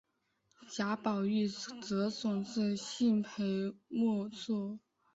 [0.75, 4.79] 贾宝玉则总是敬陪末座。